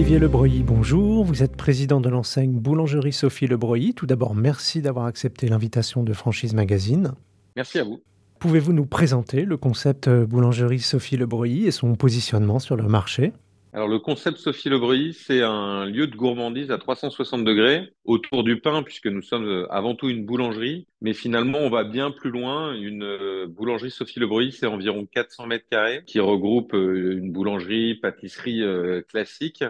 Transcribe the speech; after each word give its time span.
Olivier 0.00 0.18
Lebreuilly, 0.18 0.62
bonjour. 0.62 1.24
Vous 1.24 1.42
êtes 1.42 1.58
président 1.58 2.00
de 2.00 2.08
l'enseigne 2.08 2.52
Boulangerie 2.52 3.12
Sophie 3.12 3.46
Lebreuilly. 3.46 3.92
Tout 3.92 4.06
d'abord, 4.06 4.34
merci 4.34 4.80
d'avoir 4.80 5.04
accepté 5.04 5.46
l'invitation 5.46 6.02
de 6.02 6.14
Franchise 6.14 6.54
Magazine. 6.54 7.12
Merci 7.54 7.80
à 7.80 7.84
vous. 7.84 8.00
Pouvez-vous 8.38 8.72
nous 8.72 8.86
présenter 8.86 9.44
le 9.44 9.58
concept 9.58 10.08
Boulangerie 10.08 10.80
Sophie 10.80 11.18
Lebreuilly 11.18 11.66
et 11.66 11.70
son 11.70 11.96
positionnement 11.96 12.60
sur 12.60 12.76
le 12.76 12.84
marché? 12.84 13.34
Alors 13.72 13.86
le 13.86 14.00
concept 14.00 14.38
Sophie 14.38 14.68
Lebreuilly, 14.68 15.12
c'est 15.12 15.42
un 15.42 15.84
lieu 15.84 16.08
de 16.08 16.16
gourmandise 16.16 16.72
à 16.72 16.78
360 16.78 17.44
degrés 17.44 17.92
autour 18.04 18.42
du 18.42 18.60
pain, 18.60 18.82
puisque 18.82 19.06
nous 19.06 19.22
sommes 19.22 19.46
euh, 19.46 19.72
avant 19.72 19.94
tout 19.94 20.08
une 20.08 20.24
boulangerie. 20.24 20.88
Mais 21.00 21.12
finalement, 21.12 21.58
on 21.58 21.70
va 21.70 21.84
bien 21.84 22.10
plus 22.10 22.30
loin. 22.30 22.74
Une 22.74 23.04
euh, 23.04 23.46
boulangerie 23.46 23.92
Sophie 23.92 24.18
Lebreuilly, 24.18 24.50
c'est 24.50 24.66
environ 24.66 25.06
400 25.06 25.46
mètres 25.46 25.66
carrés, 25.70 26.02
qui 26.04 26.18
regroupe 26.18 26.74
euh, 26.74 27.18
une 27.18 27.30
boulangerie, 27.30 27.94
pâtisserie 27.94 28.64
classique, 29.08 29.62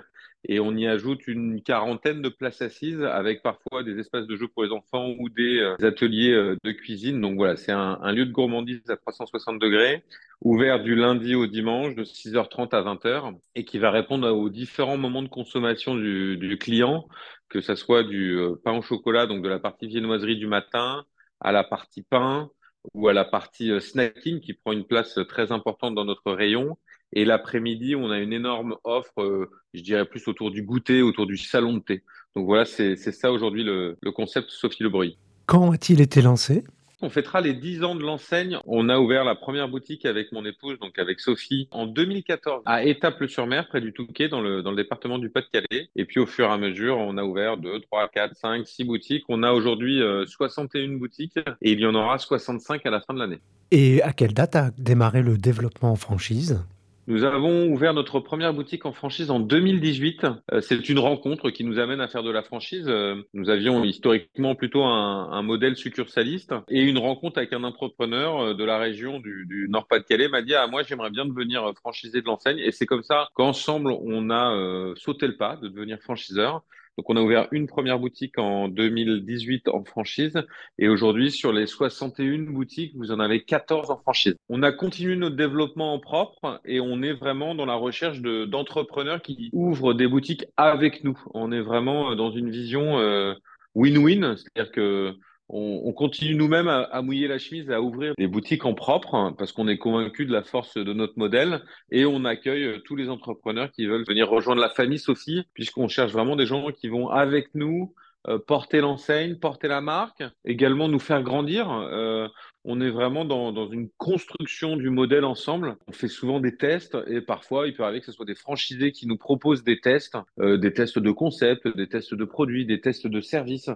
et 0.44 0.58
on 0.58 0.74
y 0.74 0.86
ajoute 0.86 1.26
une 1.26 1.62
quarantaine 1.62 2.22
de 2.22 2.28
places 2.28 2.62
assises 2.62 3.02
avec 3.02 3.42
parfois 3.42 3.82
des 3.82 3.98
espaces 3.98 4.26
de 4.26 4.36
jeu 4.36 4.48
pour 4.48 4.64
les 4.64 4.70
enfants 4.70 5.14
ou 5.18 5.28
des 5.28 5.58
euh, 5.58 5.76
ateliers 5.86 6.32
euh, 6.32 6.56
de 6.64 6.72
cuisine. 6.72 7.20
Donc 7.20 7.36
voilà, 7.36 7.56
c'est 7.56 7.72
un, 7.72 8.12
lieu 8.12 8.24
de 8.24 8.32
gourmandise 8.32 8.88
à 8.88 8.96
360 8.96 9.58
degrés, 9.58 10.02
ouvert 10.40 10.82
du 10.82 10.94
lundi 10.94 11.34
au 11.34 11.46
dimanche 11.46 11.94
de 11.94 12.04
6h30 12.04 12.74
à 12.74 12.82
20h 12.82 13.38
et 13.54 13.64
qui 13.64 13.78
va 13.78 13.90
répondre 13.90 14.30
aux 14.30 14.48
différents 14.48 14.96
moments 14.96 15.22
de 15.22 15.28
consommation 15.28 15.94
du, 15.94 16.58
client, 16.58 17.06
que 17.48 17.60
ce 17.60 17.74
soit 17.74 18.02
du 18.02 18.38
euh, 18.38 18.54
pain 18.64 18.72
au 18.72 18.82
chocolat, 18.82 19.26
donc 19.26 19.42
de 19.42 19.48
la 19.48 19.58
partie 19.58 19.88
viennoiserie 19.88 20.36
du 20.36 20.46
matin, 20.46 21.04
à 21.40 21.52
la 21.52 21.64
partie 21.64 22.02
pain 22.02 22.50
ou 22.94 23.08
à 23.08 23.12
la 23.12 23.26
partie 23.26 23.78
snacking 23.78 24.40
qui 24.40 24.54
prend 24.54 24.72
une 24.72 24.86
place 24.86 25.18
très 25.28 25.52
importante 25.52 25.94
dans 25.94 26.06
notre 26.06 26.32
rayon 26.32 26.78
et 27.12 27.24
l'après-midi, 27.24 27.96
on 27.96 28.10
a 28.10 28.18
une 28.18 28.32
énorme 28.32 28.76
offre, 28.84 29.20
euh, 29.22 29.50
je 29.74 29.82
dirais 29.82 30.04
plus 30.04 30.26
autour 30.28 30.50
du 30.50 30.62
goûter, 30.62 31.02
autour 31.02 31.26
du 31.26 31.36
salon 31.36 31.74
de 31.74 31.80
thé. 31.80 32.02
Donc 32.36 32.46
voilà, 32.46 32.64
c'est 32.64 32.96
ça 32.96 33.32
aujourd'hui 33.32 33.64
le, 33.64 33.96
concept 34.14 34.50
Sophie 34.50 34.82
Le 34.82 34.88
Bruy. 34.88 35.18
Quand 35.46 35.72
a-t-il 35.72 36.00
été 36.00 36.22
lancé? 36.22 36.62
On 37.02 37.08
fêtera 37.08 37.40
les 37.40 37.54
10 37.54 37.82
ans 37.82 37.94
de 37.94 38.02
l'enseigne. 38.02 38.58
On 38.66 38.90
a 38.90 38.98
ouvert 38.98 39.24
la 39.24 39.34
première 39.34 39.68
boutique 39.68 40.04
avec 40.04 40.32
mon 40.32 40.44
épouse, 40.44 40.78
donc 40.78 40.98
avec 40.98 41.18
Sophie, 41.18 41.66
en 41.70 41.86
2014 41.86 42.62
à 42.66 42.84
Étaples-sur-Mer, 42.84 43.68
près 43.68 43.80
du 43.80 43.94
Touquet, 43.94 44.28
dans 44.28 44.42
le, 44.42 44.62
dans 44.62 44.70
le 44.70 44.76
département 44.76 45.18
du 45.18 45.30
Pas-de-Calais. 45.30 45.88
Et 45.96 46.04
puis 46.04 46.20
au 46.20 46.26
fur 46.26 46.44
et 46.44 46.52
à 46.52 46.58
mesure, 46.58 46.98
on 46.98 47.16
a 47.16 47.24
ouvert 47.24 47.56
2, 47.56 47.80
3, 47.80 48.08
4, 48.08 48.36
5, 48.36 48.66
6 48.66 48.84
boutiques. 48.84 49.24
On 49.28 49.42
a 49.42 49.52
aujourd'hui 49.52 50.00
61 50.26 50.80
euh, 50.80 50.98
boutiques 50.98 51.38
et 51.62 51.72
il 51.72 51.80
y 51.80 51.86
en 51.86 51.94
aura 51.94 52.18
65 52.18 52.84
à 52.84 52.90
la 52.90 53.00
fin 53.00 53.14
de 53.14 53.18
l'année. 53.18 53.40
Et 53.70 54.02
à 54.02 54.12
quelle 54.12 54.34
date 54.34 54.54
a 54.54 54.70
démarré 54.76 55.22
le 55.22 55.38
développement 55.38 55.92
en 55.92 55.96
franchise? 55.96 56.62
Nous 57.10 57.24
avons 57.24 57.66
ouvert 57.66 57.92
notre 57.92 58.20
première 58.20 58.54
boutique 58.54 58.86
en 58.86 58.92
franchise 58.92 59.32
en 59.32 59.40
2018. 59.40 60.26
Euh, 60.52 60.60
c'est 60.60 60.88
une 60.88 61.00
rencontre 61.00 61.50
qui 61.50 61.64
nous 61.64 61.80
amène 61.80 62.00
à 62.00 62.06
faire 62.06 62.22
de 62.22 62.30
la 62.30 62.44
franchise. 62.44 62.84
Euh, 62.86 63.16
nous 63.34 63.50
avions 63.50 63.82
historiquement 63.82 64.54
plutôt 64.54 64.84
un, 64.84 65.42
modèle 65.42 65.74
succursaliste 65.74 66.54
et 66.68 66.80
une 66.80 66.98
rencontre 66.98 67.38
avec 67.38 67.52
un 67.52 67.64
entrepreneur 67.64 68.38
euh, 68.38 68.54
de 68.54 68.62
la 68.62 68.78
région 68.78 69.18
du, 69.18 69.66
Nord-Pas-de-Calais 69.68 70.28
m'a 70.28 70.40
dit 70.42 70.54
ah 70.54 70.68
moi 70.68 70.84
j'aimerais 70.84 71.10
bien 71.10 71.26
devenir 71.26 71.72
franchisé 71.80 72.20
de 72.20 72.26
l'enseigne 72.26 72.58
et 72.58 72.70
c'est 72.70 72.86
comme 72.86 73.02
ça 73.02 73.28
qu'ensemble 73.34 73.90
on 73.90 74.30
a 74.30 74.94
sauté 74.94 75.26
le 75.26 75.36
pas 75.36 75.56
de 75.56 75.66
devenir 75.66 75.98
franchiseur. 76.00 76.62
Donc, 76.96 77.08
on 77.08 77.16
a 77.16 77.22
ouvert 77.22 77.48
une 77.50 77.66
première 77.66 77.98
boutique 77.98 78.38
en 78.38 78.68
2018 78.68 79.68
en 79.68 79.84
franchise 79.84 80.42
et 80.78 80.88
aujourd'hui, 80.88 81.30
sur 81.30 81.52
les 81.52 81.66
61 81.66 82.50
boutiques, 82.50 82.94
vous 82.96 83.12
en 83.12 83.20
avez 83.20 83.44
14 83.44 83.90
en 83.90 83.96
franchise. 83.96 84.36
On 84.48 84.62
a 84.62 84.72
continué 84.72 85.16
notre 85.16 85.36
développement 85.36 85.94
en 85.94 85.98
propre 85.98 86.60
et 86.64 86.80
on 86.80 87.02
est 87.02 87.12
vraiment 87.12 87.54
dans 87.54 87.66
la 87.66 87.74
recherche 87.74 88.20
d'entrepreneurs 88.20 89.22
qui 89.22 89.50
ouvrent 89.52 89.94
des 89.94 90.08
boutiques 90.08 90.44
avec 90.56 91.04
nous. 91.04 91.18
On 91.32 91.52
est 91.52 91.60
vraiment 91.60 92.14
dans 92.16 92.30
une 92.30 92.50
vision 92.50 92.98
euh, 92.98 93.34
win-win, 93.74 94.36
c'est-à-dire 94.36 94.72
que 94.72 95.14
on, 95.52 95.92
continue 95.92 96.34
nous-mêmes 96.34 96.68
à, 96.68 97.02
mouiller 97.02 97.28
la 97.28 97.38
chemise, 97.38 97.70
à 97.70 97.80
ouvrir 97.80 98.14
des 98.16 98.28
boutiques 98.28 98.64
en 98.64 98.74
propre, 98.74 99.14
hein, 99.14 99.34
parce 99.36 99.52
qu'on 99.52 99.68
est 99.68 99.78
convaincu 99.78 100.24
de 100.24 100.32
la 100.32 100.42
force 100.42 100.76
de 100.76 100.92
notre 100.92 101.18
modèle, 101.18 101.62
et 101.90 102.04
on 102.04 102.24
accueille 102.24 102.64
euh, 102.64 102.78
tous 102.78 102.96
les 102.96 103.08
entrepreneurs 103.08 103.70
qui 103.72 103.86
veulent 103.86 104.04
venir 104.06 104.28
rejoindre 104.28 104.60
la 104.60 104.68
famille 104.68 104.98
Sophie, 104.98 105.42
puisqu'on 105.54 105.88
cherche 105.88 106.12
vraiment 106.12 106.36
des 106.36 106.46
gens 106.46 106.70
qui 106.70 106.88
vont 106.88 107.08
avec 107.08 107.48
nous 107.54 107.92
euh, 108.28 108.38
porter 108.38 108.80
l'enseigne, 108.80 109.36
porter 109.36 109.66
la 109.66 109.80
marque, 109.80 110.22
également 110.44 110.88
nous 110.88 110.98
faire 110.98 111.22
grandir. 111.22 111.70
Euh, 111.70 112.28
on 112.64 112.80
est 112.80 112.90
vraiment 112.90 113.24
dans, 113.24 113.68
une 113.70 113.88
construction 113.96 114.76
du 114.76 114.90
modèle 114.90 115.24
ensemble. 115.24 115.76
On 115.88 115.92
fait 115.92 116.08
souvent 116.08 116.38
des 116.38 116.56
tests 116.56 116.96
et 117.06 117.22
parfois 117.22 117.66
il 117.66 117.74
peut 117.74 117.82
arriver 117.82 118.00
que 118.00 118.06
ce 118.06 118.12
soit 118.12 118.26
des 118.26 118.34
franchisés 118.34 118.92
qui 118.92 119.06
nous 119.06 119.16
proposent 119.16 119.64
des 119.64 119.80
tests, 119.80 120.18
des 120.36 120.72
tests 120.74 120.98
de 120.98 121.10
concept, 121.10 121.66
des 121.74 121.88
tests 121.88 122.12
de 122.12 122.24
produits, 122.26 122.66
des 122.66 122.82
tests 122.82 123.06
de 123.06 123.20
services 123.22 123.70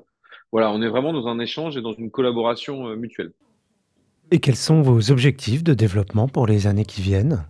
voilà, 0.54 0.70
on 0.70 0.80
est 0.82 0.88
vraiment 0.88 1.12
dans 1.12 1.26
un 1.26 1.40
échange 1.40 1.76
et 1.76 1.82
dans 1.82 1.94
une 1.94 2.12
collaboration 2.12 2.86
euh, 2.86 2.94
mutuelle. 2.94 3.32
Et 4.30 4.38
quels 4.38 4.54
sont 4.54 4.82
vos 4.82 5.10
objectifs 5.10 5.64
de 5.64 5.74
développement 5.74 6.28
pour 6.28 6.46
les 6.46 6.68
années 6.68 6.84
qui 6.84 7.02
viennent? 7.02 7.44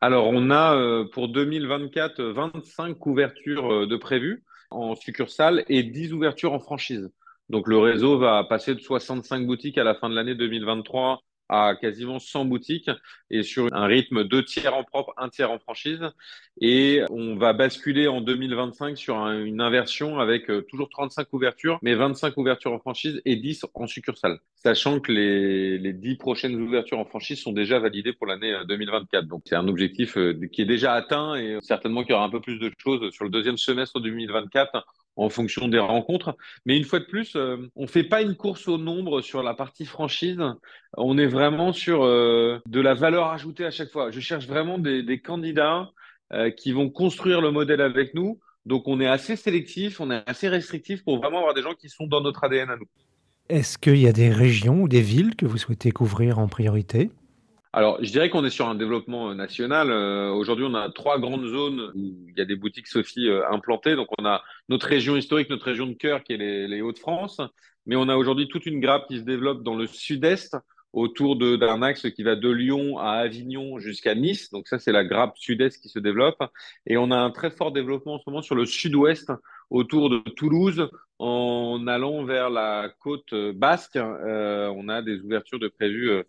Alors, 0.00 0.26
on 0.26 0.50
a 0.50 0.74
euh, 0.74 1.04
pour 1.04 1.28
2024 1.28 2.20
25 2.20 3.06
ouvertures 3.06 3.72
euh, 3.72 3.86
de 3.86 3.96
prévues 3.96 4.42
en 4.72 4.96
succursale 4.96 5.64
et 5.68 5.84
10 5.84 6.14
ouvertures 6.14 6.52
en 6.52 6.58
franchise. 6.58 7.12
Donc, 7.48 7.68
le 7.68 7.78
réseau 7.78 8.18
va 8.18 8.42
passer 8.42 8.74
de 8.74 8.80
65 8.80 9.46
boutiques 9.46 9.78
à 9.78 9.84
la 9.84 9.94
fin 9.94 10.10
de 10.10 10.16
l'année 10.16 10.34
2023 10.34 11.22
à 11.52 11.76
quasiment 11.76 12.18
100 12.18 12.46
boutiques 12.46 12.90
et 13.30 13.42
sur 13.42 13.72
un 13.72 13.84
rythme 13.84 14.24
deux 14.24 14.42
tiers 14.44 14.74
en 14.74 14.84
propre, 14.84 15.12
un 15.18 15.28
tiers 15.28 15.50
en 15.50 15.58
franchise. 15.58 16.00
Et 16.60 17.02
on 17.10 17.36
va 17.36 17.52
basculer 17.52 18.08
en 18.08 18.20
2025 18.20 18.96
sur 18.96 19.16
une 19.16 19.60
inversion 19.60 20.18
avec 20.18 20.50
euh, 20.50 20.62
toujours 20.62 20.88
35 20.88 21.32
ouvertures, 21.32 21.78
mais 21.82 21.94
25 21.94 22.36
ouvertures 22.38 22.72
en 22.72 22.78
franchise 22.78 23.20
et 23.24 23.36
10 23.36 23.66
en 23.74 23.86
succursale. 23.86 24.38
Sachant 24.54 25.00
que 25.00 25.12
les, 25.12 25.78
les 25.78 25.92
10 25.92 26.16
prochaines 26.16 26.54
ouvertures 26.54 26.98
en 26.98 27.04
franchise 27.04 27.40
sont 27.40 27.52
déjà 27.52 27.78
validées 27.78 28.12
pour 28.12 28.26
l'année 28.26 28.54
2024. 28.68 29.24
Euh, 29.24 29.26
Donc 29.26 29.42
c'est 29.44 29.56
un 29.56 29.68
objectif 29.68 30.16
euh, 30.16 30.38
qui 30.52 30.62
est 30.62 30.66
déjà 30.66 30.94
atteint 30.94 31.34
et 31.34 31.58
certainement 31.60 32.02
qu'il 32.02 32.12
y 32.12 32.14
aura 32.14 32.24
un 32.24 32.30
peu 32.30 32.40
plus 32.40 32.58
de 32.58 32.72
choses 32.78 33.12
sur 33.12 33.24
le 33.24 33.30
deuxième 33.30 33.58
semestre 33.58 34.00
2024 34.00 34.84
en 35.16 35.28
fonction 35.28 35.68
des 35.68 35.78
rencontres. 35.78 36.36
Mais 36.66 36.76
une 36.76 36.84
fois 36.84 37.00
de 37.00 37.04
plus, 37.04 37.36
euh, 37.36 37.56
on 37.76 37.82
ne 37.82 37.86
fait 37.86 38.04
pas 38.04 38.22
une 38.22 38.34
course 38.34 38.68
au 38.68 38.78
nombre 38.78 39.20
sur 39.20 39.42
la 39.42 39.54
partie 39.54 39.84
franchise. 39.84 40.40
On 40.96 41.18
est 41.18 41.26
vraiment 41.26 41.72
sur 41.72 42.04
euh, 42.04 42.60
de 42.66 42.80
la 42.80 42.94
valeur 42.94 43.28
ajoutée 43.28 43.64
à 43.64 43.70
chaque 43.70 43.90
fois. 43.90 44.10
Je 44.10 44.20
cherche 44.20 44.46
vraiment 44.46 44.78
des, 44.78 45.20
candidats 45.20 45.90
euh, 46.32 46.50
qui 46.50 46.72
vont 46.72 46.90
construire 46.90 47.40
le 47.40 47.50
modèle 47.50 47.80
avec 47.80 48.14
nous. 48.14 48.40
Donc 48.64 48.86
on 48.86 49.00
est 49.00 49.08
assez 49.08 49.36
sélectif, 49.36 50.00
on 50.00 50.10
est 50.10 50.22
assez 50.26 50.48
restrictif 50.48 51.04
pour 51.04 51.18
vraiment 51.18 51.38
avoir 51.38 51.54
des 51.54 51.62
gens 51.62 51.74
qui 51.74 51.88
sont 51.88 52.06
dans 52.06 52.20
notre 52.20 52.44
ADN 52.44 52.70
à 52.70 52.76
nous. 52.76 52.86
Est-ce 53.48 53.76
qu'il 53.76 53.98
y 53.98 54.06
a 54.06 54.12
des 54.12 54.30
régions 54.30 54.82
ou 54.82 54.88
des 54.88 55.00
villes 55.00 55.34
que 55.34 55.46
vous 55.46 55.58
souhaitez 55.58 55.90
couvrir 55.90 56.38
en 56.38 56.46
priorité? 56.46 57.10
Alors, 57.74 57.96
je 58.04 58.10
dirais 58.10 58.28
qu'on 58.28 58.44
est 58.44 58.50
sur 58.50 58.68
un 58.68 58.74
développement 58.74 59.30
euh, 59.30 59.34
national. 59.34 59.90
Euh, 59.90 60.30
aujourd'hui, 60.30 60.66
on 60.68 60.74
a 60.74 60.90
trois 60.90 61.18
grandes 61.18 61.46
zones 61.46 61.90
où 61.94 62.28
il 62.28 62.34
y 62.36 62.40
a 62.42 62.44
des 62.44 62.56
boutiques 62.56 62.86
Sophie 62.86 63.28
euh, 63.28 63.48
implantées. 63.50 63.96
Donc, 63.96 64.08
on 64.18 64.26
a 64.26 64.42
notre 64.68 64.86
région 64.86 65.16
historique, 65.16 65.48
notre 65.48 65.64
région 65.64 65.86
de 65.86 65.94
cœur 65.94 66.22
qui 66.22 66.34
est 66.34 66.36
les, 66.36 66.68
les 66.68 66.82
Hauts-de-France. 66.82 67.40
Mais 67.86 67.96
on 67.96 68.10
a 68.10 68.16
aujourd'hui 68.16 68.46
toute 68.48 68.66
une 68.66 68.78
grappe 68.78 69.08
qui 69.08 69.18
se 69.18 69.24
développe 69.24 69.62
dans 69.62 69.74
le 69.74 69.86
sud-est 69.86 70.54
autour 70.92 71.36
d'un 71.36 71.80
axe 71.82 72.10
qui 72.10 72.22
va 72.22 72.36
de 72.36 72.50
Lyon 72.50 72.98
à 72.98 73.12
Avignon 73.12 73.78
jusqu'à 73.78 74.14
Nice. 74.14 74.50
Donc 74.50 74.68
ça, 74.68 74.78
c'est 74.78 74.92
la 74.92 75.04
grappe 75.04 75.38
sud-est 75.38 75.80
qui 75.80 75.88
se 75.88 75.98
développe. 75.98 76.42
Et 76.86 76.98
on 76.98 77.10
a 77.10 77.16
un 77.16 77.30
très 77.30 77.50
fort 77.50 77.72
développement 77.72 78.14
en 78.14 78.18
ce 78.18 78.24
moment 78.26 78.42
sur 78.42 78.54
le 78.54 78.66
sud-ouest, 78.66 79.32
autour 79.72 80.10
de 80.10 80.18
Toulouse, 80.18 80.90
en 81.18 81.86
allant 81.86 82.24
vers 82.24 82.50
la 82.50 82.90
côte 83.00 83.34
basque. 83.54 83.96
Euh, 83.96 84.72
on 84.76 84.88
a 84.88 85.02
des 85.02 85.20
ouvertures 85.20 85.58
de 85.58 85.68
prévues 85.68 86.10
euh, 86.10 86.24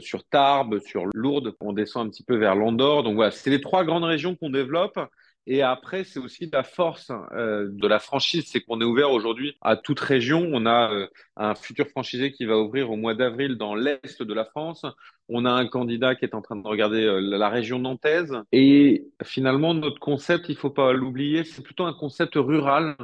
sur 0.00 0.24
Tarbes, 0.24 0.78
sur 0.80 1.06
Lourdes. 1.14 1.54
On 1.60 1.72
descend 1.72 2.06
un 2.06 2.10
petit 2.10 2.22
peu 2.22 2.36
vers 2.36 2.54
l'Andorre. 2.54 3.02
Donc 3.02 3.14
voilà, 3.14 3.30
c'est 3.30 3.50
les 3.50 3.60
trois 3.60 3.84
grandes 3.84 4.04
régions 4.04 4.36
qu'on 4.36 4.50
développe. 4.50 4.98
Et 5.46 5.62
après, 5.62 6.04
c'est 6.04 6.20
aussi 6.20 6.48
la 6.52 6.62
force 6.62 7.10
euh, 7.32 7.68
de 7.68 7.88
la 7.88 7.98
franchise, 7.98 8.44
c'est 8.46 8.60
qu'on 8.60 8.80
est 8.80 8.84
ouvert 8.84 9.10
aujourd'hui 9.10 9.56
à 9.60 9.76
toute 9.76 9.98
région. 9.98 10.48
On 10.52 10.66
a 10.66 10.92
euh, 10.92 11.08
un 11.36 11.56
futur 11.56 11.88
franchisé 11.88 12.30
qui 12.30 12.44
va 12.44 12.58
ouvrir 12.58 12.90
au 12.92 12.96
mois 12.96 13.14
d'avril 13.14 13.56
dans 13.56 13.74
l'est 13.74 14.22
de 14.22 14.34
la 14.34 14.44
France. 14.44 14.86
On 15.28 15.44
a 15.44 15.50
un 15.50 15.66
candidat 15.66 16.14
qui 16.14 16.24
est 16.24 16.34
en 16.36 16.42
train 16.42 16.54
de 16.54 16.66
regarder 16.66 17.02
euh, 17.04 17.20
la 17.20 17.48
région 17.48 17.80
nantaise. 17.80 18.36
Et 18.52 19.08
finalement, 19.24 19.74
notre 19.74 19.98
concept, 19.98 20.48
il 20.48 20.56
faut 20.56 20.70
pas 20.70 20.92
l'oublier, 20.92 21.42
c'est 21.42 21.62
plutôt 21.62 21.84
un 21.84 21.94
concept 21.94 22.34
rural. 22.36 22.96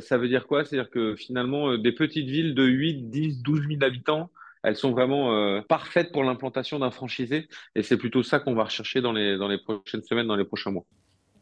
ça 0.00 0.16
veut 0.18 0.28
dire 0.28 0.46
quoi? 0.46 0.64
C'est-à-dire 0.64 0.90
que 0.90 1.16
finalement, 1.16 1.76
des 1.76 1.92
petites 1.92 2.28
villes 2.28 2.54
de 2.54 2.62
8, 2.64 3.10
10, 3.10 3.42
12 3.42 3.66
000 3.68 3.82
habitants, 3.82 4.30
elles 4.62 4.76
sont 4.76 4.92
vraiment 4.92 5.60
parfaites 5.62 6.12
pour 6.12 6.22
l'implantation 6.22 6.78
d'un 6.78 6.92
franchisé. 6.92 7.48
Et 7.74 7.82
c'est 7.82 7.96
plutôt 7.96 8.22
ça 8.22 8.38
qu'on 8.38 8.54
va 8.54 8.64
rechercher 8.64 9.00
dans 9.00 9.12
les 9.12 9.58
prochaines 9.58 10.04
semaines, 10.04 10.28
dans 10.28 10.36
les 10.36 10.44
prochains 10.44 10.70
mois. 10.70 10.86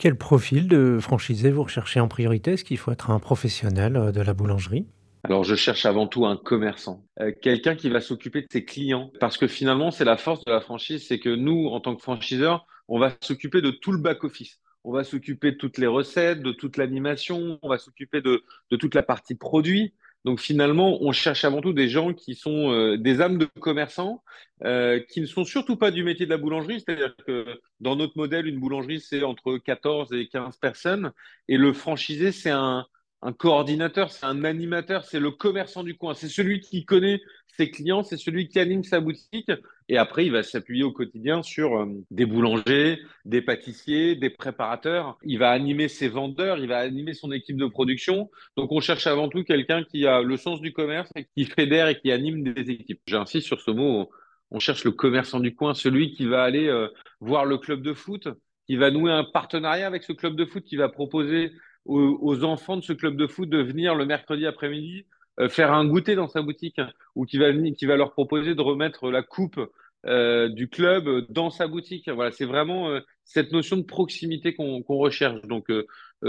Quel 0.00 0.16
profil 0.16 0.66
de 0.66 0.98
franchisé 0.98 1.50
vous 1.50 1.62
recherchez 1.62 2.00
en 2.00 2.08
priorité? 2.08 2.52
Est-ce 2.52 2.64
qu'il 2.64 2.78
faut 2.78 2.90
être 2.90 3.10
un 3.10 3.18
professionnel 3.18 3.98
euh, 3.98 4.12
de 4.12 4.22
la 4.22 4.32
boulangerie? 4.32 4.86
Alors, 5.24 5.44
je 5.44 5.54
cherche 5.54 5.84
avant 5.84 6.06
tout 6.06 6.24
un 6.24 6.38
commerçant, 6.38 7.04
euh, 7.20 7.32
quelqu'un 7.42 7.76
qui 7.76 7.90
va 7.90 8.00
s'occuper 8.00 8.40
de 8.40 8.46
ses 8.50 8.64
clients, 8.64 9.12
parce 9.20 9.36
que 9.36 9.46
finalement, 9.46 9.90
c'est 9.90 10.06
la 10.06 10.16
force 10.16 10.42
de 10.46 10.52
la 10.52 10.62
franchise, 10.62 11.04
c'est 11.06 11.18
que 11.18 11.28
nous, 11.28 11.66
en 11.66 11.80
tant 11.80 11.94
que 11.94 12.00
franchiseurs, 12.00 12.64
on 12.88 12.98
va 12.98 13.12
s'occuper 13.20 13.60
de 13.60 13.70
tout 13.70 13.92
le 13.92 13.98
back-office. 13.98 14.58
on 14.84 14.92
va 14.92 15.04
s'occuper 15.04 15.52
de 15.52 15.58
toutes 15.58 15.76
les 15.76 15.86
recettes, 15.86 16.40
de 16.40 16.52
toute 16.52 16.78
l'animation, 16.78 17.58
on 17.60 17.68
va 17.68 17.76
s'occuper 17.76 18.22
de, 18.22 18.42
de 18.70 18.76
toute 18.78 18.94
la 18.94 19.02
partie 19.02 19.34
produit. 19.34 19.92
Donc 20.24 20.40
finalement, 20.40 20.98
on 21.02 21.12
cherche 21.12 21.44
avant 21.44 21.60
tout 21.60 21.72
des 21.72 21.88
gens 21.88 22.12
qui 22.12 22.34
sont 22.34 22.72
euh, 22.72 22.96
des 22.98 23.20
âmes 23.22 23.38
de 23.38 23.46
commerçants, 23.46 24.22
euh, 24.64 25.00
qui 25.00 25.20
ne 25.20 25.26
sont 25.26 25.44
surtout 25.44 25.76
pas 25.76 25.90
du 25.90 26.04
métier 26.04 26.26
de 26.26 26.30
la 26.30 26.36
boulangerie. 26.36 26.80
C'est-à-dire 26.80 27.14
que 27.26 27.46
dans 27.80 27.96
notre 27.96 28.16
modèle, 28.16 28.46
une 28.46 28.60
boulangerie, 28.60 29.00
c'est 29.00 29.22
entre 29.22 29.56
14 29.56 30.12
et 30.12 30.28
15 30.28 30.56
personnes. 30.58 31.12
Et 31.48 31.56
le 31.56 31.72
franchisé, 31.72 32.32
c'est 32.32 32.50
un, 32.50 32.86
un 33.22 33.32
coordinateur, 33.32 34.10
c'est 34.10 34.24
un 34.24 34.44
animateur, 34.44 35.04
c'est 35.04 35.20
le 35.20 35.30
commerçant 35.30 35.82
du 35.82 35.96
coin. 35.96 36.14
C'est 36.14 36.28
celui 36.28 36.60
qui 36.60 36.84
connaît 36.84 37.20
ses 37.56 37.70
clients, 37.70 38.02
c'est 38.02 38.16
celui 38.16 38.48
qui 38.48 38.58
anime 38.58 38.82
sa 38.82 39.00
boutique. 39.00 39.50
Et 39.88 39.98
après, 39.98 40.24
il 40.24 40.32
va 40.32 40.42
s'appuyer 40.42 40.84
au 40.84 40.92
quotidien 40.92 41.42
sur 41.42 41.76
euh, 41.76 41.86
des 42.10 42.24
boulangers, 42.24 42.98
des 43.26 43.42
pâtissiers, 43.42 44.16
des 44.16 44.30
préparateurs. 44.30 45.18
Il 45.22 45.38
va 45.38 45.50
animer 45.50 45.88
ses 45.88 46.08
vendeurs, 46.08 46.58
il 46.58 46.68
va 46.68 46.78
animer 46.78 47.12
son 47.12 47.30
équipe 47.32 47.58
de 47.58 47.66
production. 47.66 48.30
Donc, 48.56 48.72
on 48.72 48.80
cherche 48.80 49.06
avant 49.06 49.28
tout 49.28 49.44
quelqu'un 49.44 49.84
qui 49.84 50.06
a 50.06 50.22
le 50.22 50.36
sens 50.38 50.60
du 50.60 50.72
commerce 50.72 51.10
et 51.16 51.26
qui 51.36 51.44
fédère 51.44 51.88
et 51.88 52.00
qui 52.00 52.10
anime 52.12 52.42
des 52.42 52.70
équipes. 52.70 53.00
J'insiste 53.06 53.46
sur 53.46 53.60
ce 53.60 53.70
mot. 53.70 54.10
On 54.50 54.60
cherche 54.60 54.84
le 54.84 54.92
commerçant 54.92 55.40
du 55.40 55.54
coin, 55.54 55.74
celui 55.74 56.12
qui 56.12 56.24
va 56.24 56.42
aller 56.42 56.68
euh, 56.68 56.88
voir 57.20 57.44
le 57.44 57.58
club 57.58 57.82
de 57.82 57.92
foot, 57.92 58.28
qui 58.66 58.76
va 58.76 58.90
nouer 58.90 59.12
un 59.12 59.24
partenariat 59.24 59.86
avec 59.86 60.04
ce 60.04 60.12
club 60.12 60.36
de 60.36 60.46
foot, 60.46 60.64
qui 60.64 60.76
va 60.76 60.88
proposer 60.88 61.52
aux, 61.86 62.44
enfants 62.44 62.76
de 62.76 62.82
ce 62.82 62.92
club 62.92 63.16
de 63.16 63.26
foot 63.26 63.48
de 63.48 63.62
venir 63.62 63.94
le 63.94 64.06
mercredi 64.06 64.46
après-midi 64.46 65.06
euh, 65.40 65.48
faire 65.48 65.72
un 65.72 65.86
goûter 65.86 66.14
dans 66.14 66.28
sa 66.28 66.42
boutique 66.42 66.80
ou 67.14 67.24
qui 67.24 67.38
va, 67.38 67.52
qui 67.52 67.86
va 67.86 67.96
leur 67.96 68.12
proposer 68.12 68.54
de 68.54 68.60
remettre 68.60 69.10
la 69.10 69.22
coupe 69.22 69.60
euh, 70.06 70.48
du 70.48 70.68
club 70.68 71.26
dans 71.30 71.50
sa 71.50 71.66
boutique. 71.66 72.08
Voilà, 72.08 72.30
c'est 72.30 72.44
vraiment 72.44 72.90
euh, 72.90 73.00
cette 73.24 73.52
notion 73.52 73.76
de 73.76 73.82
proximité 73.82 74.54
qu'on 74.54 74.82
recherche. 74.88 75.40
Donc, 75.42 75.68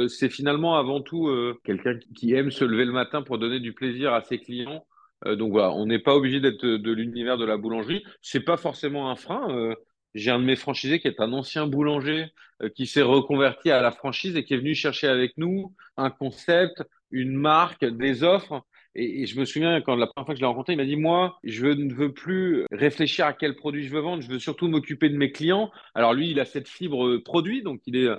c'est 0.07 0.29
finalement 0.29 0.77
avant 0.77 1.01
tout 1.01 1.29
quelqu'un 1.63 1.97
qui 2.15 2.33
aime 2.33 2.51
se 2.51 2.63
lever 2.63 2.85
le 2.85 2.91
matin 2.91 3.23
pour 3.23 3.39
donner 3.39 3.59
du 3.59 3.73
plaisir 3.73 4.13
à 4.13 4.21
ses 4.21 4.37
clients. 4.37 4.85
donc 5.25 5.51
voilà, 5.51 5.71
on 5.71 5.87
n'est 5.87 5.99
pas 5.99 6.15
obligé 6.15 6.39
d'être 6.39 6.63
de 6.63 6.91
l'univers 6.91 7.37
de 7.37 7.43
la 7.43 7.57
boulangerie. 7.57 8.03
C'est 8.21 8.45
pas 8.45 8.55
forcément 8.55 9.09
un 9.09 9.15
frein. 9.15 9.75
J'ai 10.13 10.31
un 10.31 10.39
de 10.39 10.45
mes 10.45 10.55
franchisés 10.55 10.99
qui 10.99 11.07
est 11.07 11.19
un 11.19 11.33
ancien 11.33 11.67
boulanger 11.67 12.27
euh, 12.61 12.69
qui 12.69 12.85
s'est 12.85 13.01
reconverti 13.01 13.71
à 13.71 13.81
la 13.81 13.91
franchise 13.91 14.35
et 14.35 14.43
qui 14.43 14.53
est 14.53 14.57
venu 14.57 14.75
chercher 14.75 15.07
avec 15.07 15.37
nous 15.37 15.73
un 15.97 16.09
concept, 16.09 16.83
une 17.11 17.33
marque, 17.33 17.85
des 17.85 18.23
offres. 18.23 18.63
Et, 18.93 19.25
je 19.25 19.39
me 19.39 19.45
souviens, 19.45 19.79
quand 19.81 19.95
la 19.95 20.07
première 20.07 20.25
fois 20.25 20.33
que 20.33 20.39
je 20.39 20.43
l'ai 20.43 20.47
rencontré, 20.47 20.73
il 20.73 20.77
m'a 20.77 20.85
dit, 20.85 20.97
moi, 20.97 21.39
je 21.43 21.67
ne 21.67 21.93
veux 21.93 22.13
plus 22.13 22.65
réfléchir 22.71 23.25
à 23.25 23.33
quel 23.33 23.55
produit 23.55 23.85
je 23.85 23.93
veux 23.93 24.01
vendre, 24.01 24.21
je 24.21 24.29
veux 24.29 24.39
surtout 24.39 24.67
m'occuper 24.67 25.09
de 25.09 25.17
mes 25.17 25.31
clients. 25.31 25.71
Alors 25.95 26.13
lui, 26.13 26.31
il 26.31 26.39
a 26.39 26.45
cette 26.45 26.67
fibre 26.67 27.17
produit, 27.17 27.63
donc 27.63 27.81
il 27.85 27.95
est... 27.95 28.09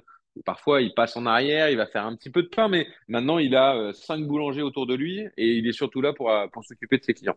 Parfois, 0.47 0.81
il 0.81 0.95
passe 0.95 1.17
en 1.17 1.27
arrière, 1.27 1.69
il 1.69 1.77
va 1.77 1.87
faire 1.87 2.07
un 2.07 2.17
petit 2.17 2.31
peu 2.31 2.43
de 2.43 2.49
pain, 2.49 2.69
mais 2.69 2.87
maintenant, 3.07 3.39
il 3.39 3.55
a 3.55 3.77
euh, 3.77 3.93
cinq 3.93 4.27
boulangers 4.27 4.63
autour 4.63 4.87
de 4.87 4.95
lui 4.95 5.21
et 5.37 5.57
il 5.59 5.67
est 5.69 5.73
surtout 5.73 6.01
là 6.01 6.15
pour, 6.15 6.31
euh, 6.31 6.47
pour 6.47 6.65
s'occuper 6.65 6.97
de 6.97 7.05
ses 7.05 7.13
clients. 7.13 7.37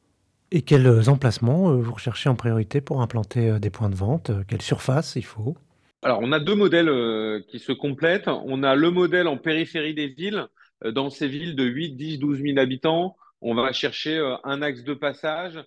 Et 0.52 0.62
quels 0.62 1.10
emplacements 1.10 1.72
euh, 1.72 1.76
vous 1.78 1.94
recherchez 1.94 2.30
en 2.30 2.36
priorité 2.36 2.82
pour 2.82 3.02
implanter 3.02 3.50
euh, 3.50 3.60
des 3.60 3.70
points 3.70 3.90
de 3.90 3.96
vente 3.96 4.30
euh, 4.30 4.44
Quelle 4.48 4.62
surface 4.62 5.16
il 5.16 5.26
faut? 5.26 5.56
Alors, 6.04 6.20
on 6.22 6.32
a 6.32 6.40
deux 6.40 6.54
modèles 6.54 7.44
qui 7.48 7.58
se 7.58 7.72
complètent. 7.72 8.28
On 8.28 8.62
a 8.62 8.76
le 8.76 8.92
modèle 8.92 9.28
en 9.28 9.38
périphérie 9.38 9.96
des 9.96 10.08
villes. 10.08 10.46
Dans 10.84 11.10
ces 11.10 11.28
villes 11.28 11.56
de 11.56 11.64
8, 11.64 11.96
10, 11.96 12.20
12 12.20 12.42
000 12.44 12.60
habitants, 12.60 13.16
on 13.42 13.56
va 13.56 13.72
chercher 13.72 14.20
un 14.44 14.62
axe 14.62 14.84
de 14.84 14.94
passage, 14.94 15.64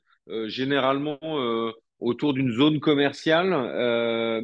généralement 0.47 1.19
autour 1.99 2.35
d'une 2.35 2.53
zone 2.53 2.79
commerciale. 2.79 3.51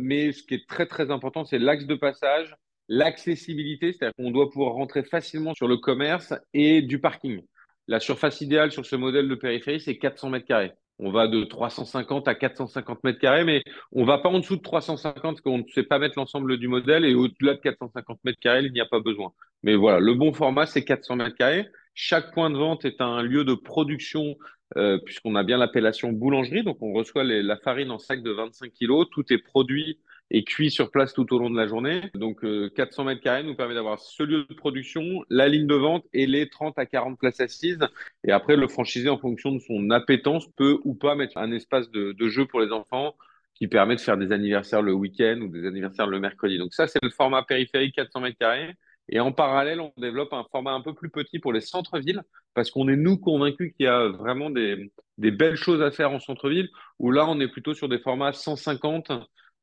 mais 0.00 0.32
ce 0.32 0.42
qui 0.42 0.54
est 0.54 0.66
très, 0.66 0.86
très 0.86 1.12
important, 1.12 1.44
c'est 1.44 1.60
l'axe 1.60 1.86
de 1.86 1.94
passage, 1.94 2.56
l'accessibilité, 2.88 3.92
c'est-à-dire 3.92 4.16
qu'on 4.16 4.32
doit 4.32 4.50
pouvoir 4.50 4.72
rentrer 4.72 5.04
facilement 5.04 5.54
sur 5.54 5.68
le 5.68 5.76
commerce 5.76 6.34
et 6.54 6.82
du 6.82 6.98
parking. 6.98 7.40
La 7.88 8.00
surface 8.00 8.40
idéale 8.40 8.72
sur 8.72 8.86
ce 8.86 8.96
modèle 8.96 9.28
de 9.28 9.34
périphérie, 9.34 9.80
c'est 9.80 9.98
400 9.98 10.30
mètres 10.30 10.46
carrés. 10.46 10.72
On 10.98 11.10
va 11.10 11.26
de 11.26 11.44
350 11.44 12.28
à 12.28 12.34
450 12.34 13.02
mètres 13.02 13.18
carrés, 13.18 13.44
mais 13.44 13.62
on 13.92 14.04
va 14.04 14.18
pas 14.18 14.28
en 14.28 14.38
dessous 14.38 14.56
de 14.56 14.62
350 14.62 15.20
parce 15.20 15.40
qu'on 15.40 15.58
ne 15.58 15.68
sait 15.74 15.82
pas 15.82 15.98
mettre 15.98 16.18
l'ensemble 16.18 16.56
du 16.56 16.68
modèle 16.68 17.04
et 17.04 17.14
au-delà 17.14 17.54
de 17.54 17.60
450 17.60 18.20
mètres 18.24 18.38
carrés, 18.40 18.62
il 18.64 18.72
n'y 18.72 18.80
a 18.80 18.86
pas 18.86 19.00
besoin. 19.00 19.32
Mais 19.64 19.74
voilà, 19.74 19.98
le 19.98 20.14
bon 20.14 20.32
format, 20.32 20.66
c'est 20.66 20.84
400 20.84 21.16
mètres 21.16 21.36
carrés. 21.36 21.66
Chaque 21.94 22.32
point 22.32 22.50
de 22.50 22.56
vente 22.56 22.84
est 22.84 23.00
un 23.00 23.22
lieu 23.22 23.44
de 23.44 23.54
production 23.54 24.36
euh, 24.76 24.98
puisqu'on 24.98 25.34
a 25.34 25.42
bien 25.42 25.58
l'appellation 25.58 26.12
boulangerie. 26.12 26.62
Donc, 26.62 26.78
on 26.80 26.92
reçoit 26.92 27.24
la 27.24 27.56
farine 27.56 27.90
en 27.90 27.98
sac 27.98 28.22
de 28.22 28.30
25 28.30 28.72
kg. 28.72 29.04
Tout 29.10 29.32
est 29.32 29.38
produit 29.38 29.98
et 30.34 30.42
cuit 30.42 30.72
sur 30.72 30.90
place 30.90 31.14
tout 31.14 31.32
au 31.32 31.38
long 31.38 31.48
de 31.48 31.56
la 31.56 31.68
journée. 31.68 32.10
Donc 32.14 32.40
400 32.74 33.02
euh, 33.02 33.06
mètres 33.06 33.20
carrés 33.20 33.44
nous 33.44 33.54
permet 33.54 33.74
d'avoir 33.74 34.00
ce 34.00 34.24
lieu 34.24 34.44
de 34.50 34.54
production, 34.54 35.24
la 35.30 35.46
ligne 35.46 35.68
de 35.68 35.76
vente 35.76 36.04
et 36.12 36.26
les 36.26 36.48
30 36.48 36.76
à 36.76 36.86
40 36.86 37.16
places 37.16 37.38
assises. 37.38 37.78
Et 38.24 38.32
après, 38.32 38.56
le 38.56 38.66
franchisé, 38.66 39.08
en 39.08 39.16
fonction 39.16 39.52
de 39.52 39.60
son 39.60 39.90
appétence, 39.90 40.48
peut 40.56 40.80
ou 40.82 40.94
pas 40.94 41.14
mettre 41.14 41.38
un 41.38 41.52
espace 41.52 41.88
de, 41.92 42.16
jeu 42.28 42.46
pour 42.46 42.60
les 42.60 42.72
enfants 42.72 43.14
qui 43.54 43.68
permet 43.68 43.94
de 43.94 44.00
faire 44.00 44.16
des 44.16 44.32
anniversaires 44.32 44.82
le 44.82 44.92
week-end 44.92 45.38
ou 45.40 45.46
des 45.46 45.68
anniversaires 45.68 46.08
le 46.08 46.18
mercredi. 46.18 46.58
Donc 46.58 46.74
ça, 46.74 46.88
c'est 46.88 46.98
le 47.00 47.10
format 47.10 47.44
périphérique 47.44 47.94
400 47.94 48.20
mètres 48.20 48.38
carrés. 48.38 48.74
Et 49.08 49.20
en 49.20 49.30
parallèle, 49.30 49.78
on 49.78 49.92
développe 49.98 50.32
un 50.32 50.44
format 50.50 50.72
un 50.72 50.80
peu 50.80 50.94
plus 50.94 51.10
petit 51.10 51.38
pour 51.38 51.52
les 51.52 51.60
centres-villes, 51.60 52.22
parce 52.54 52.72
qu'on 52.72 52.88
est, 52.88 52.96
nous, 52.96 53.18
convaincus 53.18 53.72
qu'il 53.76 53.86
y 53.86 53.88
a 53.88 54.08
vraiment 54.08 54.50
des, 54.50 54.90
des, 55.18 55.30
belles 55.30 55.56
choses 55.56 55.82
à 55.82 55.92
faire 55.92 56.10
en 56.10 56.18
centre-ville, 56.18 56.70
où 56.98 57.12
là, 57.12 57.24
on 57.28 57.38
est 57.38 57.46
plutôt 57.46 57.74
sur 57.74 57.88
des 57.88 57.98
formats 57.98 58.32
150 58.32 59.12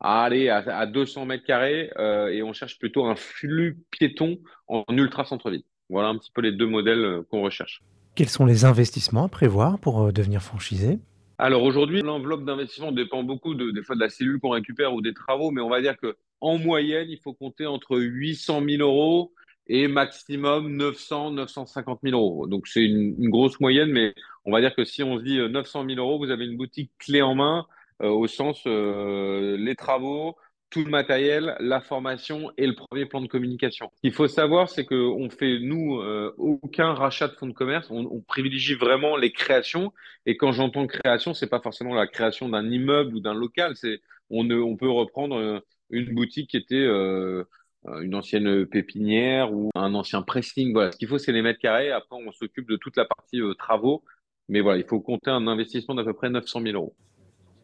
à 0.01 0.23
aller 0.23 0.49
à, 0.49 0.85
200 0.87 1.27
mètres 1.27 1.45
carrés 1.45 1.91
euh, 1.97 2.27
et 2.27 2.41
on 2.41 2.53
cherche 2.53 2.79
plutôt 2.79 3.05
un 3.05 3.15
flux 3.15 3.77
piéton 3.91 4.39
en 4.67 4.83
ultra 4.89 5.25
centre-ville. 5.25 5.63
Voilà 5.89 6.09
un 6.09 6.17
petit 6.17 6.31
peu 6.31 6.41
les 6.41 6.51
deux 6.51 6.65
modèles 6.65 7.05
euh, 7.05 7.21
qu'on 7.29 7.43
recherche. 7.43 7.83
Quels 8.15 8.29
sont 8.29 8.45
les 8.45 8.65
investissements 8.65 9.25
à 9.25 9.29
prévoir 9.29 9.79
pour 9.79 10.01
euh, 10.01 10.11
devenir 10.11 10.41
franchisé? 10.41 10.99
Alors 11.37 11.63
aujourd'hui, 11.63 12.01
l'enveloppe 12.01 12.45
d'investissement 12.45 12.91
dépend 12.91 13.23
beaucoup 13.23 13.53
de, 13.53 13.71
des 13.71 13.83
fois 13.83 13.95
de 13.95 14.01
la 14.01 14.09
cellule 14.09 14.39
qu'on 14.39 14.49
récupère 14.49 14.93
ou 14.93 15.01
des 15.01 15.13
travaux, 15.13 15.51
mais 15.51 15.61
on 15.61 15.69
va 15.69 15.81
dire 15.81 15.97
que 15.97 16.17
en 16.39 16.57
moyenne, 16.57 17.07
il 17.09 17.19
faut 17.19 17.33
compter 17.33 17.67
entre 17.67 17.99
800 17.99 18.63
000 18.67 18.81
euros 18.81 19.31
et 19.67 19.87
maximum 19.87 20.75
900, 20.75 21.31
950 21.31 21.99
000 22.03 22.19
euros. 22.19 22.47
Donc 22.47 22.67
c'est 22.67 22.83
une, 22.83 23.15
une, 23.19 23.29
grosse 23.29 23.59
moyenne, 23.59 23.91
mais 23.91 24.15
on 24.45 24.51
va 24.51 24.61
dire 24.61 24.75
que 24.75 24.83
si 24.83 25.03
on 25.03 25.19
se 25.19 25.23
dit 25.23 25.37
900 25.37 25.85
000 25.87 25.99
euros, 25.99 26.17
vous 26.17 26.31
avez 26.31 26.45
une 26.45 26.57
boutique 26.57 26.91
clé 26.97 27.21
en 27.21 27.35
main 27.35 27.67
au 28.09 28.27
sens 28.27 28.63
euh, 28.65 29.57
les 29.57 29.75
travaux, 29.75 30.35
tout 30.69 30.83
le 30.83 30.89
matériel, 30.89 31.55
la 31.59 31.81
formation 31.81 32.51
et 32.57 32.65
le 32.65 32.73
premier 32.73 33.05
plan 33.05 33.21
de 33.21 33.27
communication. 33.27 33.91
Ce 33.95 34.01
qu'il 34.01 34.13
faut 34.13 34.27
savoir, 34.27 34.69
c'est 34.69 34.85
qu'on 34.85 35.29
fait, 35.29 35.59
nous, 35.59 35.99
euh, 35.99 36.33
aucun 36.37 36.93
rachat 36.93 37.27
de 37.27 37.33
fonds 37.33 37.47
de 37.47 37.53
commerce. 37.53 37.87
On, 37.91 38.21
privilégie 38.21 38.75
vraiment 38.75 39.17
les 39.17 39.31
créations. 39.31 39.93
Et 40.25 40.37
quand 40.37 40.51
j'entends 40.51 40.87
création, 40.87 41.33
c'est 41.33 41.49
pas 41.49 41.59
forcément 41.59 41.93
la 41.93 42.07
création 42.07 42.49
d'un 42.49 42.69
immeuble 42.69 43.15
ou 43.15 43.19
d'un 43.19 43.33
local. 43.33 43.75
C'est 43.75 44.01
on, 44.29 44.47
peut 44.77 44.89
reprendre 44.89 45.61
une 45.89 46.15
boutique 46.15 46.51
qui 46.51 46.57
était 46.57 46.75
euh, 46.75 47.43
une 47.83 48.15
ancienne 48.15 48.65
pépinière 48.65 49.53
ou 49.53 49.69
un 49.75 49.93
ancien 49.93 50.21
pressing. 50.21 50.71
Voilà. 50.71 50.93
Ce 50.93 50.97
qu'il 50.97 51.09
faut, 51.09 51.17
c'est 51.17 51.33
les 51.33 51.41
mètres 51.41 51.59
carrés. 51.59 51.91
Après, 51.91 52.15
on 52.15 52.31
s'occupe 52.31 52.69
de 52.69 52.77
toute 52.77 52.95
la 52.95 53.03
partie 53.03 53.41
travaux. 53.59 54.03
Mais 54.47 54.61
voilà, 54.61 54.79
il 54.79 54.85
faut 54.85 55.01
compter 55.01 55.31
un 55.31 55.47
investissement 55.47 55.95
d'à 55.95 56.03
peu 56.05 56.13
près 56.13 56.29
900 56.29 56.61
000 56.61 56.75
euros. 56.75 56.95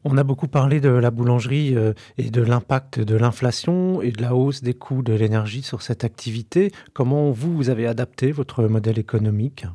On 0.10 0.18
a 0.18 0.24
beaucoup 0.24 0.48
parlé 0.48 0.80
de 0.80 0.88
la 0.88 1.12
boulangerie 1.12 1.76
euh, 1.76 1.92
et 2.18 2.30
de 2.30 2.42
l'impact 2.42 3.02
de 3.02 3.18
l'inflation 3.18 4.02
et 4.02 4.12
de 4.12 4.22
la 4.22 4.36
hausse 4.36 4.64
des 4.64 4.74
coûts 4.74 5.02
de 5.02 5.12
l'énergie 5.12 5.64
sur 5.64 5.82
cette 5.82 6.06
activité. 6.06 6.72
Comment 6.94 7.32
vous, 7.32 7.54
vous 7.54 7.70
avez 7.70 7.88
adapté 7.88 8.32
votre 8.32 8.64
modèle 8.70 9.00
économique? 9.00 9.66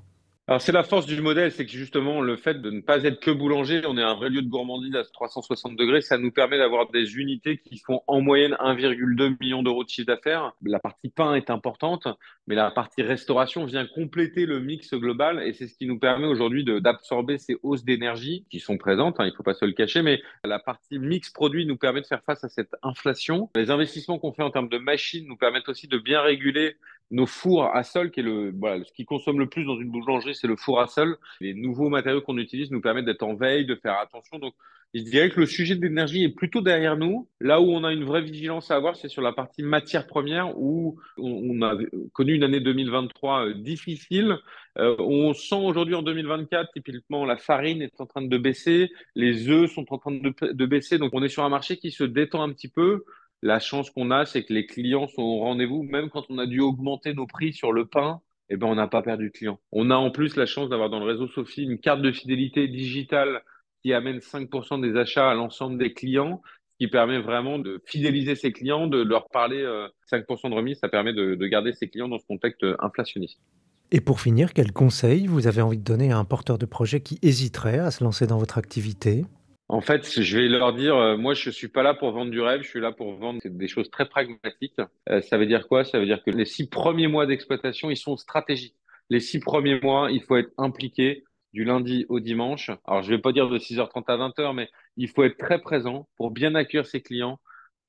Alors 0.48 0.60
c'est 0.60 0.72
la 0.72 0.82
force 0.82 1.06
du 1.06 1.20
modèle, 1.20 1.52
c'est 1.52 1.64
que 1.64 1.70
justement 1.70 2.20
le 2.20 2.36
fait 2.36 2.60
de 2.60 2.68
ne 2.68 2.80
pas 2.80 3.04
être 3.04 3.20
que 3.20 3.30
boulanger, 3.30 3.82
on 3.86 3.96
est 3.96 4.02
un 4.02 4.14
vrai 4.14 4.28
lieu 4.28 4.42
de 4.42 4.48
gourmandise 4.48 4.96
à 4.96 5.04
360 5.04 5.76
degrés, 5.76 6.00
ça 6.00 6.18
nous 6.18 6.32
permet 6.32 6.58
d'avoir 6.58 6.90
des 6.90 7.16
unités 7.16 7.58
qui 7.58 7.78
font 7.78 8.00
en 8.08 8.20
moyenne 8.20 8.56
1,2 8.58 9.36
million 9.40 9.62
d'euros 9.62 9.84
de 9.84 9.88
chiffre 9.88 10.08
d'affaires. 10.08 10.52
La 10.64 10.80
partie 10.80 11.10
pain 11.10 11.36
est 11.36 11.48
importante, 11.48 12.08
mais 12.48 12.56
la 12.56 12.72
partie 12.72 13.02
restauration 13.02 13.66
vient 13.66 13.86
compléter 13.86 14.44
le 14.44 14.58
mix 14.58 14.92
global 14.94 15.40
et 15.46 15.52
c'est 15.52 15.68
ce 15.68 15.78
qui 15.78 15.86
nous 15.86 16.00
permet 16.00 16.26
aujourd'hui 16.26 16.64
d'absorber 16.64 17.38
ces 17.38 17.56
hausses 17.62 17.84
d'énergie 17.84 18.44
qui 18.50 18.58
sont 18.58 18.78
présentes, 18.78 19.20
hein, 19.20 19.26
il 19.26 19.30
ne 19.30 19.36
faut 19.36 19.44
pas 19.44 19.54
se 19.54 19.64
le 19.64 19.72
cacher, 19.72 20.02
mais 20.02 20.20
la 20.44 20.58
partie 20.58 20.98
mix 20.98 21.30
produit 21.30 21.66
nous 21.66 21.76
permet 21.76 22.00
de 22.00 22.06
faire 22.06 22.24
face 22.26 22.42
à 22.42 22.48
cette 22.48 22.74
inflation. 22.82 23.48
Les 23.54 23.70
investissements 23.70 24.18
qu'on 24.18 24.32
fait 24.32 24.42
en 24.42 24.50
termes 24.50 24.68
de 24.68 24.78
machines 24.78 25.28
nous 25.28 25.36
permettent 25.36 25.68
aussi 25.68 25.86
de 25.86 25.98
bien 25.98 26.20
réguler 26.20 26.74
nos 27.12 27.26
fours 27.26 27.64
à 27.66 27.84
sol, 27.84 28.10
qui 28.10 28.20
est 28.20 28.22
le, 28.22 28.52
voilà, 28.58 28.82
ce 28.82 28.92
qui 28.92 29.04
consomme 29.04 29.38
le 29.38 29.48
plus 29.48 29.64
dans 29.64 29.78
une 29.78 29.90
boulangerie, 29.90 30.34
c'est 30.34 30.48
le 30.48 30.56
four 30.56 30.80
à 30.80 30.86
sol. 30.88 31.16
Les 31.40 31.54
nouveaux 31.54 31.90
matériaux 31.90 32.22
qu'on 32.22 32.38
utilise 32.38 32.70
nous 32.70 32.80
permettent 32.80 33.04
d'être 33.04 33.22
en 33.22 33.34
veille, 33.34 33.66
de 33.66 33.76
faire 33.76 33.98
attention. 33.98 34.38
Donc, 34.38 34.54
je 34.94 35.02
dirais 35.02 35.30
que 35.30 35.40
le 35.40 35.46
sujet 35.46 35.76
de 35.76 35.82
l'énergie 35.82 36.24
est 36.24 36.30
plutôt 36.30 36.62
derrière 36.62 36.96
nous. 36.96 37.28
Là 37.40 37.60
où 37.60 37.70
on 37.70 37.84
a 37.84 37.92
une 37.92 38.04
vraie 38.04 38.22
vigilance 38.22 38.70
à 38.70 38.76
avoir, 38.76 38.96
c'est 38.96 39.08
sur 39.08 39.22
la 39.22 39.32
partie 39.32 39.62
matière 39.62 40.06
première, 40.06 40.58
où 40.58 40.98
on 41.18 41.62
a 41.62 41.76
connu 42.12 42.34
une 42.34 42.44
année 42.44 42.60
2023 42.60 43.46
euh, 43.46 43.54
difficile. 43.54 44.38
Euh, 44.78 44.96
on 44.98 45.34
sent 45.34 45.60
aujourd'hui 45.62 45.94
en 45.94 46.02
2024, 46.02 46.72
typiquement, 46.72 47.26
la 47.26 47.36
farine 47.36 47.82
est 47.82 48.00
en 48.00 48.06
train 48.06 48.22
de 48.22 48.38
baisser, 48.38 48.90
les 49.14 49.48
œufs 49.50 49.70
sont 49.70 49.92
en 49.92 49.98
train 49.98 50.12
de, 50.12 50.34
de 50.52 50.66
baisser. 50.66 50.96
Donc, 50.96 51.10
on 51.12 51.22
est 51.22 51.28
sur 51.28 51.44
un 51.44 51.50
marché 51.50 51.76
qui 51.76 51.90
se 51.90 52.04
détend 52.04 52.42
un 52.42 52.52
petit 52.52 52.68
peu. 52.68 53.04
La 53.42 53.58
chance 53.58 53.90
qu'on 53.90 54.10
a, 54.10 54.24
c'est 54.24 54.44
que 54.44 54.52
les 54.52 54.66
clients 54.66 55.08
sont 55.08 55.22
au 55.22 55.38
rendez-vous. 55.40 55.82
Même 55.82 56.10
quand 56.10 56.24
on 56.28 56.38
a 56.38 56.46
dû 56.46 56.60
augmenter 56.60 57.12
nos 57.12 57.26
prix 57.26 57.52
sur 57.52 57.72
le 57.72 57.86
pain, 57.86 58.20
eh 58.48 58.56
ben, 58.56 58.68
on 58.68 58.74
n'a 58.74 58.88
pas 58.88 59.02
perdu 59.02 59.26
de 59.26 59.32
clients. 59.32 59.58
On 59.72 59.90
a 59.90 59.96
en 59.96 60.10
plus 60.10 60.36
la 60.36 60.46
chance 60.46 60.68
d'avoir 60.68 60.90
dans 60.90 61.00
le 61.00 61.06
réseau 61.06 61.26
Sophie 61.28 61.64
une 61.64 61.78
carte 61.78 62.02
de 62.02 62.12
fidélité 62.12 62.68
digitale 62.68 63.42
qui 63.82 63.92
amène 63.92 64.18
5% 64.18 64.80
des 64.80 64.96
achats 64.96 65.28
à 65.28 65.34
l'ensemble 65.34 65.76
des 65.76 65.92
clients, 65.92 66.40
ce 66.70 66.84
qui 66.84 66.88
permet 66.88 67.18
vraiment 67.18 67.58
de 67.58 67.82
fidéliser 67.84 68.36
ses 68.36 68.52
clients, 68.52 68.86
de 68.86 69.02
leur 69.02 69.28
parler 69.28 69.64
5% 70.10 70.46
euh, 70.46 70.48
de 70.48 70.54
remise. 70.54 70.78
Ça 70.78 70.88
permet 70.88 71.12
de, 71.12 71.34
de 71.34 71.46
garder 71.46 71.72
ses 71.72 71.88
clients 71.88 72.08
dans 72.08 72.18
ce 72.18 72.26
contexte 72.26 72.64
inflationniste. 72.78 73.40
Et 73.90 74.00
pour 74.00 74.20
finir, 74.20 74.54
quel 74.54 74.72
conseil 74.72 75.26
vous 75.26 75.48
avez 75.48 75.60
envie 75.60 75.76
de 75.76 75.84
donner 75.84 76.12
à 76.12 76.18
un 76.18 76.24
porteur 76.24 76.58
de 76.58 76.64
projet 76.64 77.00
qui 77.00 77.18
hésiterait 77.22 77.78
à 77.78 77.90
se 77.90 78.02
lancer 78.04 78.26
dans 78.26 78.38
votre 78.38 78.56
activité? 78.56 79.26
En 79.72 79.80
fait, 79.80 80.20
je 80.20 80.36
vais 80.36 80.48
leur 80.48 80.74
dire, 80.74 80.94
euh, 80.96 81.16
moi, 81.16 81.32
je 81.32 81.48
suis 81.48 81.68
pas 81.68 81.82
là 81.82 81.94
pour 81.94 82.12
vendre 82.12 82.30
du 82.30 82.42
rêve, 82.42 82.60
je 82.60 82.68
suis 82.68 82.78
là 82.78 82.92
pour 82.92 83.14
vendre 83.16 83.40
des 83.42 83.68
choses 83.68 83.88
très 83.90 84.06
pragmatiques. 84.06 84.78
Euh, 85.08 85.22
ça 85.22 85.38
veut 85.38 85.46
dire 85.46 85.66
quoi? 85.66 85.82
Ça 85.82 85.98
veut 85.98 86.04
dire 86.04 86.22
que 86.22 86.30
les 86.30 86.44
six 86.44 86.68
premiers 86.68 87.06
mois 87.06 87.24
d'exploitation, 87.24 87.88
ils 87.90 87.96
sont 87.96 88.18
stratégiques. 88.18 88.76
Les 89.08 89.18
six 89.18 89.40
premiers 89.40 89.80
mois, 89.80 90.10
il 90.12 90.22
faut 90.22 90.36
être 90.36 90.52
impliqué 90.58 91.24
du 91.54 91.64
lundi 91.64 92.04
au 92.10 92.20
dimanche. 92.20 92.70
Alors, 92.84 93.02
je 93.02 93.08
vais 93.08 93.18
pas 93.18 93.32
dire 93.32 93.48
de 93.48 93.58
6h30 93.58 94.04
à 94.08 94.18
20h, 94.18 94.54
mais 94.54 94.68
il 94.98 95.08
faut 95.08 95.24
être 95.24 95.38
très 95.38 95.58
présent 95.58 96.06
pour 96.18 96.32
bien 96.32 96.54
accueillir 96.54 96.84
ses 96.86 97.00
clients. 97.00 97.40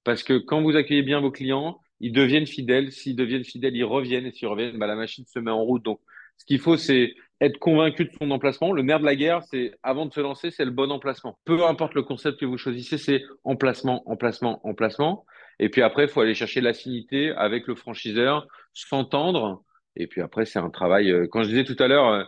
Parce 0.05 0.23
que 0.23 0.37
quand 0.37 0.61
vous 0.61 0.77
accueillez 0.77 1.03
bien 1.03 1.19
vos 1.19 1.31
clients, 1.31 1.81
ils 1.99 2.13
deviennent 2.13 2.47
fidèles. 2.47 2.93
S'ils 2.93 3.17
deviennent 3.17 3.43
fidèles, 3.43 3.75
ils 3.75 3.83
reviennent. 3.83 4.25
Et 4.25 4.31
s'ils 4.31 4.47
reviennent, 4.47 4.77
bah, 4.77 4.87
la 4.87 4.95
machine 4.95 5.25
se 5.25 5.39
met 5.39 5.51
en 5.51 5.61
route. 5.61 5.83
Donc, 5.83 5.99
ce 6.37 6.45
qu'il 6.45 6.59
faut, 6.59 6.77
c'est 6.77 7.13
être 7.41 7.57
convaincu 7.59 8.05
de 8.05 8.11
son 8.19 8.31
emplacement. 8.31 8.71
Le 8.71 8.83
nerf 8.83 8.99
de 8.99 9.05
la 9.05 9.15
guerre, 9.15 9.43
c'est 9.43 9.73
avant 9.83 10.05
de 10.05 10.13
se 10.13 10.19
lancer, 10.19 10.51
c'est 10.51 10.65
le 10.65 10.71
bon 10.71 10.91
emplacement. 10.91 11.37
Peu 11.45 11.65
importe 11.65 11.93
le 11.93 12.03
concept 12.03 12.39
que 12.39 12.45
vous 12.45 12.57
choisissez, 12.57 12.97
c'est 12.97 13.23
emplacement, 13.43 14.09
emplacement, 14.09 14.65
emplacement. 14.65 15.25
Et 15.59 15.69
puis 15.69 15.81
après, 15.81 16.03
il 16.03 16.09
faut 16.09 16.21
aller 16.21 16.35
chercher 16.35 16.61
l'affinité 16.61 17.31
avec 17.31 17.67
le 17.67 17.75
franchiseur, 17.75 18.47
s'entendre. 18.73 19.63
Et 19.95 20.07
puis 20.07 20.21
après, 20.21 20.45
c'est 20.45 20.59
un 20.59 20.69
travail. 20.69 21.11
Euh, 21.11 21.27
quand 21.29 21.43
je 21.43 21.49
disais 21.49 21.65
tout 21.65 21.75
à 21.79 21.87
l'heure, 21.87 22.07
euh, 22.07 22.23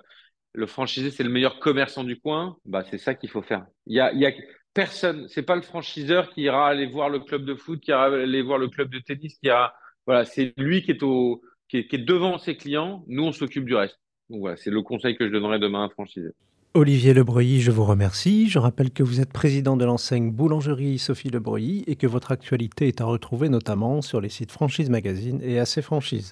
le 0.53 0.67
franchisé, 0.67 1.11
c'est 1.11 1.23
le 1.23 1.29
meilleur 1.29 1.59
commerçant 1.59 2.03
du 2.03 2.19
coin. 2.19 2.57
Bah, 2.65 2.83
c'est 2.89 2.97
ça 2.97 3.15
qu'il 3.15 3.29
faut 3.29 3.41
faire. 3.41 3.65
Il 3.87 3.95
y 3.95 3.99
a, 3.99 4.31
personne. 4.73 5.27
C'est 5.29 5.43
pas 5.43 5.55
le 5.55 5.61
franchiseur 5.61 6.29
qui 6.29 6.41
ira 6.41 6.67
aller 6.67 6.85
voir 6.85 7.09
le 7.09 7.19
club 7.19 7.45
de 7.45 7.55
foot, 7.55 7.79
qui 7.79 7.91
ira 7.91 8.05
aller 8.05 8.41
voir 8.41 8.57
le 8.57 8.67
club 8.67 8.89
de 8.89 8.99
tennis, 8.99 9.37
qui 9.39 9.47
ira. 9.47 9.73
Voilà, 10.05 10.25
c'est 10.25 10.53
lui 10.57 10.83
qui 10.83 10.91
est 10.91 11.03
au, 11.03 11.41
qui 11.69 11.77
est, 11.77 11.97
devant 11.97 12.37
ses 12.37 12.55
clients. 12.55 13.03
Nous, 13.07 13.23
on 13.23 13.31
s'occupe 13.31 13.65
du 13.65 13.75
reste. 13.75 13.99
Donc 14.29 14.39
voilà, 14.39 14.57
c'est 14.57 14.71
le 14.71 14.81
conseil 14.81 15.15
que 15.15 15.27
je 15.27 15.31
donnerai 15.31 15.59
demain 15.59 15.81
à 15.81 15.85
un 15.85 15.89
franchisé. 15.89 16.29
Olivier 16.73 17.13
Lebreuilly, 17.13 17.61
je 17.61 17.71
vous 17.71 17.85
remercie. 17.85 18.49
Je 18.49 18.59
rappelle 18.59 18.91
que 18.91 19.01
vous 19.01 19.21
êtes 19.21 19.31
président 19.31 19.77
de 19.77 19.85
l'enseigne 19.85 20.31
Boulangerie 20.31 20.99
Sophie 20.99 21.29
Lebreuilly 21.29 21.85
et 21.87 21.95
que 21.95 22.05
votre 22.05 22.33
actualité 22.33 22.89
est 22.89 22.99
à 22.99 23.05
retrouver 23.05 23.47
notamment 23.47 24.01
sur 24.01 24.19
les 24.19 24.27
sites 24.27 24.51
Franchise 24.51 24.89
Magazine 24.89 25.39
et 25.41 25.57
AC 25.57 25.79
Franchise. 25.79 26.23